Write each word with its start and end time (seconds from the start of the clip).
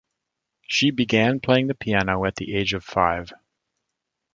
She 0.63 0.89
began 0.89 1.39
playing 1.41 1.67
the 1.67 1.75
piano 1.75 2.25
at 2.25 2.35
the 2.35 2.55
age 2.55 2.73
of 2.73 2.83
five. 2.83 3.31